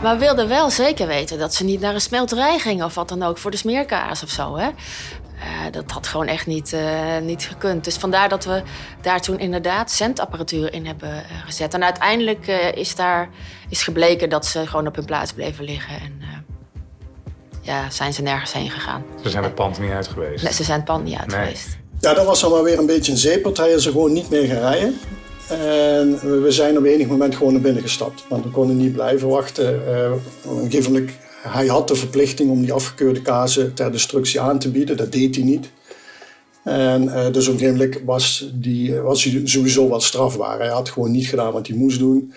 [0.02, 3.10] Maar we wilden wel zeker weten dat ze niet naar een smelterij gingen of wat
[3.10, 4.58] dan ook voor de smeerkaas of zo.
[4.58, 4.68] Hè?
[4.68, 7.84] Uh, dat had gewoon echt niet, uh, niet gekund.
[7.84, 8.64] Dus vandaar dat we
[9.02, 11.74] daar toen inderdaad centapparatuur in hebben uh, gezet.
[11.74, 13.30] En uiteindelijk is daar
[13.70, 16.00] is gebleken dat ze gewoon op hun plaats bleven liggen.
[16.00, 16.22] En
[17.62, 19.04] ja, zijn ze nergens heen gegaan.
[19.24, 20.44] Ze zijn het pand niet uit geweest?
[20.44, 21.40] Nee, ze zijn het pand niet uit nee.
[21.40, 21.78] geweest.
[22.00, 23.80] Ja, dat was dan wel weer een beetje een zeepartij.
[23.80, 25.00] Ze gewoon niet meer gaan rijden.
[25.50, 28.26] En we zijn op enig moment gewoon naar binnen gestapt.
[28.28, 29.82] Want we konden niet blijven wachten.
[29.88, 30.12] Uh,
[30.52, 34.60] op een gegeven moment, hij had de verplichting om die afgekeurde kazen ter destructie aan
[34.60, 34.98] te bieden.
[34.98, 35.70] Dat deed hij niet.
[36.64, 40.60] En uh, dus op een gegeven moment was, die, was hij sowieso wat strafbaar.
[40.60, 42.34] Hij had gewoon niet gedaan wat hij moest doen.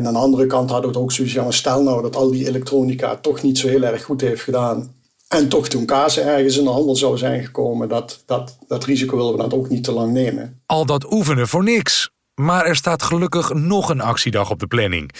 [0.00, 1.52] En aan de andere kant hadden we het ook zoiets van...
[1.52, 4.94] stel nou dat al die elektronica toch niet zo heel erg goed heeft gedaan...
[5.28, 7.88] en toch toen kazen ergens in de handel zou zijn gekomen...
[7.88, 10.60] dat, dat, dat risico willen we dan ook niet te lang nemen.
[10.66, 12.10] Al dat oefenen voor niks.
[12.34, 15.12] Maar er staat gelukkig nog een actiedag op de planning.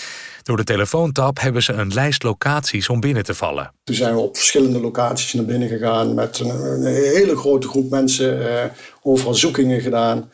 [0.43, 3.73] Door de telefoontap hebben ze een lijst locaties om binnen te vallen.
[3.85, 7.90] Toen zijn we op verschillende locaties naar binnen gegaan met een, een hele grote groep
[7.90, 8.71] mensen, eh,
[9.03, 10.31] overal zoekingen gedaan.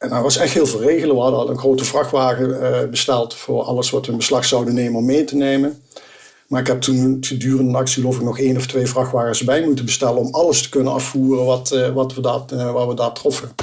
[0.00, 1.14] En dat was echt heel veel regelen.
[1.14, 4.74] We hadden al een grote vrachtwagen eh, besteld voor alles wat we in beslag zouden
[4.74, 5.82] nemen om mee te nemen.
[6.46, 9.62] Maar ik heb toen gedurende de actie geloof ik nog één of twee vrachtwagens bij
[9.64, 12.94] moeten bestellen om alles te kunnen afvoeren wat, uh, wat, we, dat, uh, wat we
[12.94, 13.54] daar troffen.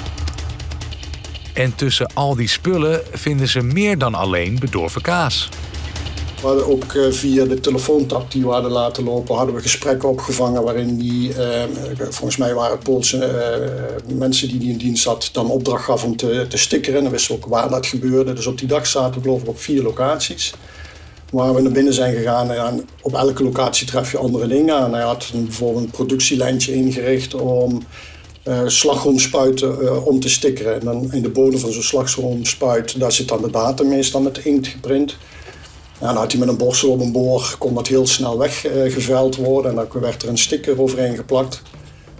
[1.53, 5.49] En tussen al die spullen vinden ze meer dan alleen bedorven kaas.
[6.41, 10.09] We hadden ook eh, via de telefoontap die we hadden laten lopen, hadden we gesprekken
[10.09, 11.63] opgevangen waarin die, eh,
[11.97, 16.03] volgens mij waren het Poolse eh, mensen die die in dienst had, dan opdracht gaf
[16.03, 17.03] om te, te stickeren.
[17.03, 18.33] Dan wisten we ook waar dat gebeurde.
[18.33, 20.53] Dus op die dag zaten we geloof ik op vier locaties.
[21.31, 24.93] Waar we naar binnen zijn gegaan en op elke locatie tref je andere dingen aan.
[24.93, 27.81] Hij had bijvoorbeeld een productielijntje ingericht om
[28.43, 30.73] uh, slagroomspuiten om te stickeren.
[30.79, 34.37] En dan in de bodem van zo'n slagroomspuit, daar zit dan de datum meestal met
[34.37, 35.17] inkt geprint.
[35.99, 39.35] Ja, dan had hij met een borstel op een boor, kon dat heel snel weggeveld
[39.35, 39.71] worden.
[39.71, 41.61] En dan werd er een sticker overheen geplakt.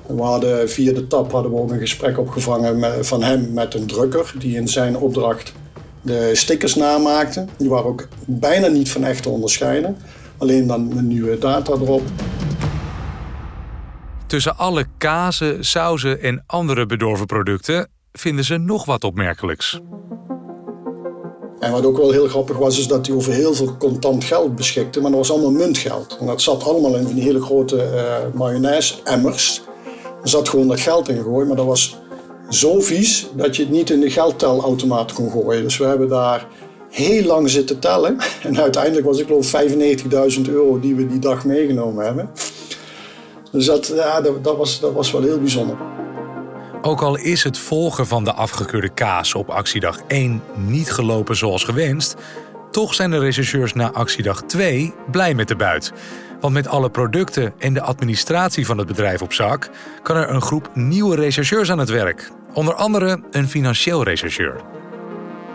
[0.08, 4.34] En via de tap hadden we ook een gesprek opgevangen van hem met een drukker.
[4.38, 5.54] Die in zijn opdracht
[6.02, 7.46] de stickers namaakte.
[7.58, 9.98] Die waren ook bijna niet van echt te onderscheiden.
[10.38, 12.02] Alleen dan een nieuwe data erop.
[14.28, 19.80] Tussen alle kazen, sauzen en andere bedorven producten vinden ze nog wat opmerkelijks.
[21.60, 24.56] En wat ook wel heel grappig was, is dat hij over heel veel contant geld
[24.56, 26.18] beschikte, maar dat was allemaal muntgeld.
[26.20, 29.62] En dat zat allemaal in die hele grote uh, mayonaise-emmers.
[30.24, 31.98] Er zat gewoon dat geld in gegooid, maar dat was
[32.50, 35.64] zo vies dat je het niet in de geldtelautomaat kon gooien.
[35.64, 36.48] Dus we hebben daar
[36.90, 38.18] heel lang zitten tellen.
[38.44, 39.56] En uiteindelijk was ik geloof
[40.38, 42.30] 95.000 euro die we die dag meegenomen hebben.
[43.52, 45.78] Dus dat, ja, dat, dat, was, dat was wel heel bijzonder.
[46.88, 51.64] Ook al is het volgen van de afgekeurde kaas op actiedag 1 niet gelopen zoals
[51.64, 52.16] gewenst,
[52.72, 55.92] toch zijn de rechercheurs na actiedag 2 blij met de buit.
[56.42, 59.70] Want met alle producten en de administratie van het bedrijf op zak,
[60.04, 62.32] kan er een groep nieuwe rechercheurs aan het werk.
[62.54, 64.62] Onder andere een financieel rechercheur.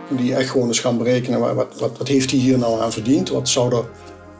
[0.09, 3.29] Die echt gewoon eens gaan berekenen wat, wat, wat heeft hij hier nou aan verdiend?
[3.29, 3.85] Wat zou er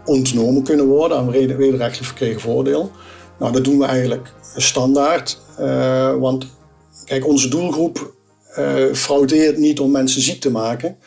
[0.06, 2.92] ontnomen kunnen worden aan wederrechtelijk verkregen voordeel?
[3.40, 5.42] Nou, dat doen we eigenlijk standaard.
[5.60, 6.48] Uh, want
[7.06, 8.14] Kijk, onze doelgroep
[8.58, 10.98] uh, fraudeert niet om mensen ziek te maken,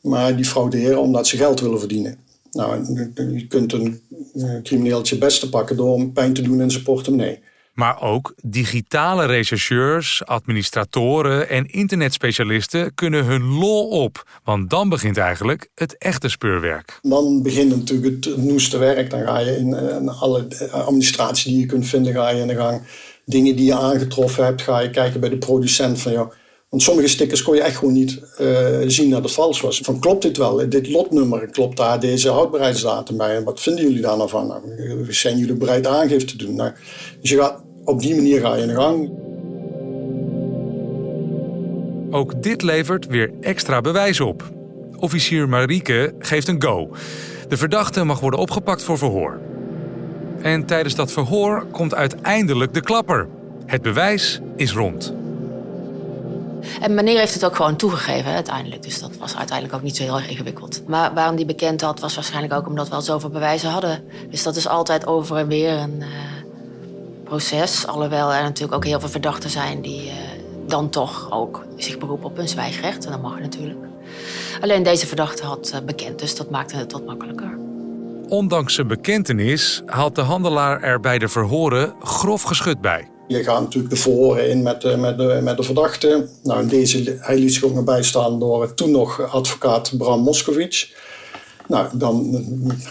[0.00, 2.18] maar die frauderen omdat ze geld willen verdienen.
[2.52, 4.00] Nou, je kunt een
[4.62, 7.40] crimineeltje beste pakken door pijn te doen in zijn portemonnee.
[7.72, 14.40] Maar ook digitale rechercheurs, administratoren en internetspecialisten kunnen hun lol op.
[14.44, 16.98] Want dan begint eigenlijk het echte speurwerk.
[17.02, 19.10] Dan begint natuurlijk het noeste werk.
[19.10, 22.54] Dan ga je in, in alle administratie die je kunt vinden, ga je in de
[22.54, 22.82] gang
[23.24, 26.32] dingen die je aangetroffen hebt, ga je kijken bij de producent van ja.
[26.68, 29.78] Want sommige stickers kon je echt gewoon niet uh, zien dat het vals was.
[29.78, 30.68] Van klopt dit wel?
[30.68, 33.36] Dit lotnummer, klopt daar deze houdbaarheidsdatum bij?
[33.36, 34.46] En wat vinden jullie daar nou van?
[34.46, 36.54] Nou, zijn jullie bereid aangifte te doen?
[36.54, 36.72] Nou,
[37.20, 39.10] dus je gaat, op die manier ga je in gang.
[42.10, 44.50] Ook dit levert weer extra bewijs op.
[44.98, 46.90] Officier Marieke geeft een go.
[47.48, 49.51] De verdachte mag worden opgepakt voor verhoor.
[50.42, 53.28] En tijdens dat verhoor komt uiteindelijk de klapper.
[53.66, 55.14] Het bewijs is rond.
[56.80, 58.82] En meneer heeft het ook gewoon toegegeven uiteindelijk.
[58.82, 60.82] Dus dat was uiteindelijk ook niet zo heel erg ingewikkeld.
[60.86, 64.04] Maar waarom die bekend had, was waarschijnlijk ook omdat we al zoveel bewijzen hadden.
[64.30, 66.06] Dus dat is altijd over en weer een uh,
[67.24, 67.86] proces.
[67.86, 70.12] Alhoewel er natuurlijk ook heel veel verdachten zijn die uh,
[70.66, 73.04] dan toch ook zich beroepen op hun zwijgrecht.
[73.04, 73.86] En dat mag natuurlijk.
[74.60, 77.61] Alleen deze verdachte had uh, bekend, dus dat maakte het wat makkelijker.
[78.32, 83.08] Ondanks zijn bekentenis haalt de handelaar er bij de verhoren grof geschut bij.
[83.28, 86.28] Je gaat natuurlijk de verhoren in met de, met met de verdachte.
[86.42, 90.92] Nou, in deze, hij liet zich bijstaan door toen nog advocaat Bram Moskowitz.
[91.68, 92.44] Nou, dan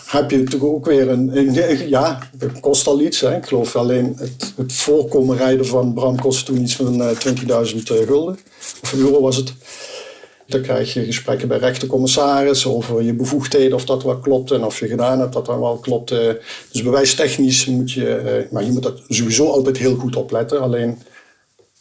[0.06, 1.54] heb je natuurlijk ook weer een,
[1.90, 3.20] ja, dat kost al iets.
[3.20, 3.36] Hè.
[3.36, 7.08] Ik geloof alleen het, het voorkomen rijden van Bram kostte toen iets van 20.000
[7.48, 8.38] eh, gulden.
[8.82, 9.54] Of euro was het.
[10.52, 14.80] Dan krijg je gesprekken bij rechtercommissaris over je bevoegdheden, of dat wel klopt en of
[14.80, 16.10] je gedaan hebt dat dat wel klopt.
[16.72, 20.62] Dus bewijstechnisch moet je, eh, maar je moet dat sowieso altijd heel goed opletten.
[20.62, 21.02] Alleen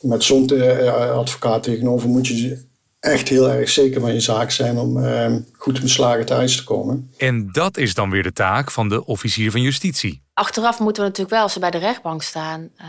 [0.01, 2.69] met zo'n eh, advocaat tegenover moet je
[3.01, 7.11] echt heel erg zeker van je zaak zijn om eh, goed beslagen thuis te komen.
[7.17, 10.23] En dat is dan weer de taak van de officier van justitie.
[10.35, 12.87] Achteraf moeten we natuurlijk wel, als ze bij de rechtbank staan, uh,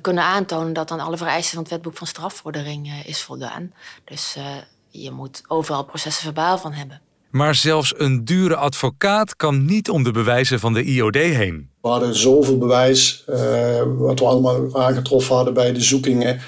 [0.00, 3.72] kunnen aantonen dat dan alle vereisten van het wetboek van strafvordering uh, is voldaan.
[4.04, 4.36] Dus
[4.88, 7.00] je moet overal processen verbaal van hebben.
[7.30, 11.70] Maar zelfs een dure advocaat kan niet om de bewijzen van de IOD heen.
[11.82, 13.22] We hadden zoveel bewijs,
[13.98, 16.40] wat we allemaal aangetroffen hadden bij de zoekingen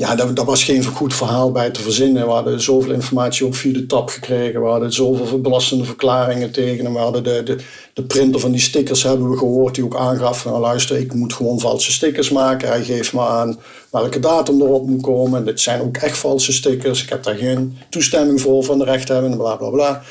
[0.00, 2.26] ja, daar, was geen goed verhaal bij te verzinnen.
[2.26, 4.62] We hadden zoveel informatie ook via de tap gekregen.
[4.62, 6.94] We hadden zoveel belastende verklaringen tegen hem.
[6.94, 7.56] We hadden de, de,
[7.92, 11.14] de printer van die stickers hebben we gehoord die ook aangaf van nou, luister, ik
[11.14, 12.68] moet gewoon valse stickers maken.
[12.68, 13.58] Hij geeft me aan
[13.90, 15.44] welke datum erop moet komen.
[15.44, 17.02] Dit zijn ook echt valse stickers.
[17.02, 20.02] Ik heb daar geen toestemming voor van de rechthebben, bla bla bla.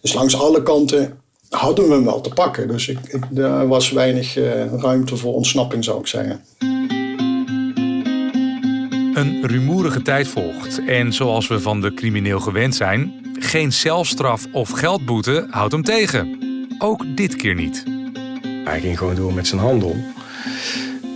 [0.00, 1.18] Dus langs alle kanten
[1.48, 2.68] hadden we hem wel te pakken.
[2.68, 2.98] Dus ik,
[3.34, 6.40] er was weinig uh, ruimte voor ontsnapping, zou ik zeggen.
[9.16, 14.70] Een rumoerige tijd volgt en zoals we van de crimineel gewend zijn, Geen zelfstraf of
[14.70, 16.38] geldboete houdt hem tegen.
[16.78, 17.84] Ook dit keer niet.
[18.64, 19.96] Hij ging gewoon door met zijn handel.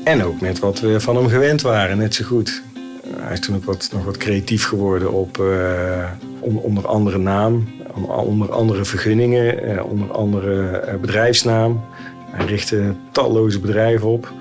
[0.05, 2.63] En ook met wat we van hem gewend waren, net zo goed.
[3.17, 6.11] Hij is toen ook wat, nog wat creatief geworden op uh,
[6.41, 7.69] onder andere naam,
[8.07, 11.85] onder andere vergunningen, uh, onder andere uh, bedrijfsnaam.
[12.31, 14.33] Hij richtte talloze bedrijven op,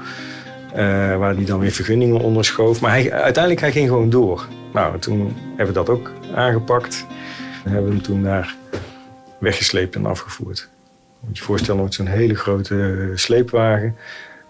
[1.17, 2.81] waar hij dan weer vergunningen onder schoof.
[2.81, 4.47] Maar hij, uiteindelijk hij ging gewoon door.
[4.73, 7.05] Nou, toen hebben we dat ook aangepakt.
[7.63, 8.55] En hebben we hem toen daar
[9.39, 10.69] weggesleept en afgevoerd.
[11.19, 13.95] Moet je je voorstellen zo'n hele grote sleepwagen.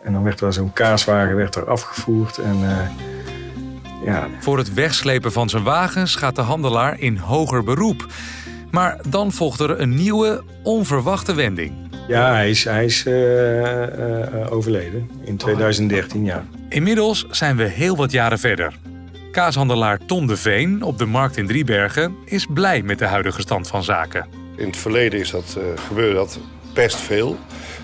[0.03, 2.37] En dan werd er zo'n kaaswagen werd er afgevoerd.
[2.37, 2.89] En, uh,
[4.05, 4.27] ja.
[4.39, 8.07] Voor het wegslepen van zijn wagens gaat de handelaar in hoger beroep.
[8.71, 11.88] Maar dan volgt er een nieuwe, onverwachte wending.
[12.09, 16.45] Ja, hij is, hij is uh, uh, overleden in 2013, ja.
[16.69, 18.73] Inmiddels zijn we heel wat jaren verder.
[19.31, 23.67] Kaashandelaar Ton de Veen op de markt in Driebergen is blij met de huidige stand
[23.67, 24.25] van zaken.
[24.57, 26.39] In het verleden is dat, gebeurde dat
[26.73, 27.37] best veel.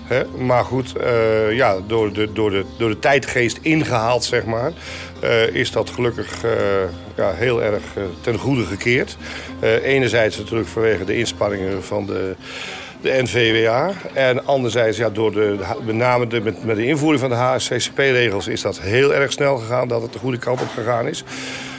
[0.04, 0.24] Hè?
[0.38, 4.72] Maar goed, uh, ja, door, de, door, de, door de tijdgeest ingehaald, zeg maar,
[5.24, 6.50] uh, is dat gelukkig uh,
[7.16, 7.82] ja, heel erg
[8.20, 9.16] ten goede gekeerd.
[9.82, 12.34] enerzijds natuurlijk vanwege de inspanningen van de,
[13.00, 13.92] de NVWA.
[14.12, 18.48] En anderzijds, ja, door de, met name de, met, met de invoering van de HSCCP-regels
[18.48, 21.24] is dat heel erg snel gegaan, dat het de goede kant op gegaan is.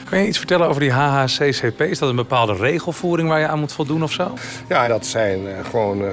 [0.08, 1.80] Kan je iets vertellen over die HHCCP?
[1.80, 4.34] Is dat een bepaalde regelvoering waar je aan moet voldoen of zo?
[4.68, 6.10] Ja, dat zijn uh, gewoon uh,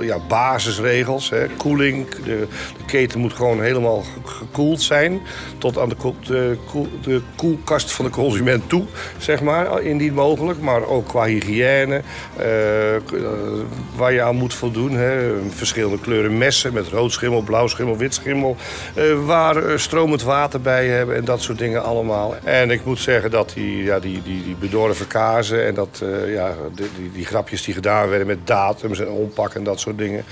[0.00, 1.32] ja, basisregels.
[1.56, 5.20] Koeling, de, de, keten moet gewoon helemaal gekoeld zijn.
[5.58, 6.56] Tot aan de,
[7.02, 8.84] de, koelkast van de consument toe,
[9.18, 10.60] zeg maar, indien mogelijk.
[10.60, 12.02] Maar ook qua hygiëne,
[12.40, 12.44] uh,
[13.96, 14.92] waar je aan moet voldoen.
[14.92, 15.32] Hè.
[15.48, 18.56] Verschillende kleuren messen met rood schimmel, blauw schimmel, wit schimmel.
[19.24, 22.34] waar stromend water bij hebben en dat soort dingen allemaal.
[22.44, 26.32] En ik moet zeggen dat die, ja, die, die, die bedorven kazen en dat, uh,
[26.32, 29.98] ja, die, die, die, grapjes die gedaan werden met datums en onpak en dat soort
[29.98, 30.24] dingen.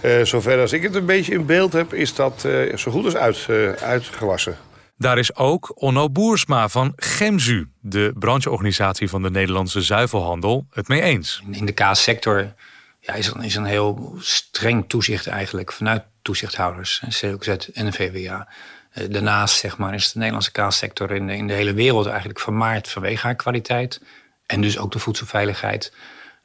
[0.00, 3.04] Uh, zover als ik het een beetje in beeld heb, is dat uh, zo goed
[3.04, 3.46] als uit,
[3.82, 4.56] uitgewassen.
[4.98, 11.00] Daar is ook Onno Boersma van Gemzu, de brancheorganisatie van de Nederlandse zuivelhandel, het mee
[11.00, 11.42] eens.
[11.50, 12.54] In de kaassector
[13.00, 18.48] ja, is, er, is een heel streng toezicht eigenlijk vanuit toezichthouders, COZ en de VWA.
[18.96, 22.40] Eh, daarnaast zeg maar, is de Nederlandse kaassector in de, in de hele wereld eigenlijk
[22.40, 24.00] vermaard vanwege haar kwaliteit.
[24.46, 25.92] En dus ook de voedselveiligheid.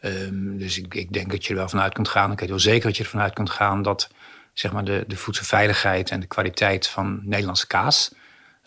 [0.02, 2.32] Um, dus ik, ik, denk dat je er wel vanuit kunt gaan.
[2.32, 4.10] Ik weet wel zeker dat je er vanuit kunt gaan dat
[4.54, 8.14] zeg maar, de, de voedselveiligheid en de kwaliteit van Nederlandse kaas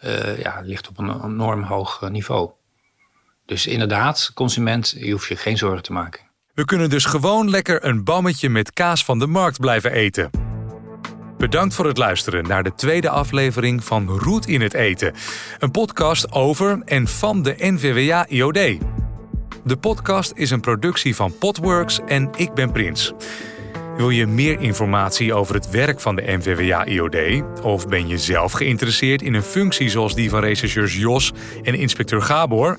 [0.05, 2.51] uh, ja, ligt op een enorm hoog eh, niveau.
[3.47, 6.21] Dus inderdaad, consument, je hoeft je geen zorgen te maken.
[6.55, 10.44] We kunnen dus gewoon lekker een bammetje met kaas van de markt blijven eten.
[11.39, 15.15] Bedankt voor het luisteren naar de tweede aflevering van Roet in het Eten.
[15.59, 18.79] Een podcast over en van de NVWA IOD.
[19.65, 23.13] De podcast is een productie van Potworks en ik ben Prins.
[23.97, 27.17] Wil je meer informatie over het werk van de NVWA IOD?
[27.63, 32.23] Of ben je zelf geïnteresseerd in een functie zoals die van rechercheurs Jos en inspecteur
[32.23, 32.79] Gabor?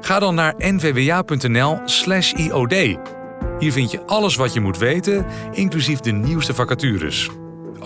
[0.00, 1.38] Ga dan naar nvwa.nl/iod.
[3.58, 7.30] Hier vind je alles wat je moet weten, inclusief de nieuwste vacatures.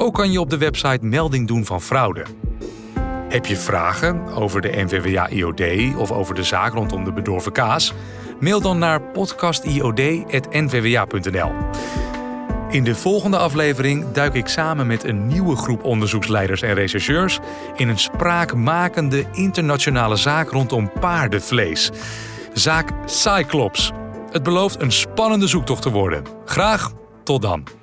[0.00, 2.24] Ook kan je op de website melding doen van fraude.
[3.28, 5.62] Heb je vragen over de NVWA IOD
[5.96, 7.92] of over de zaak rondom de bedorven kaas?
[8.40, 11.52] Mail dan naar podcastiod.nvwa.nl.
[12.70, 17.38] In de volgende aflevering duik ik samen met een nieuwe groep onderzoeksleiders en rechercheurs
[17.76, 21.90] in een spraakmakende internationale zaak rondom paardenvlees.
[22.52, 23.92] Zaak Cyclops.
[24.30, 26.24] Het belooft een spannende zoektocht te worden.
[26.44, 26.92] Graag
[27.24, 27.77] tot dan.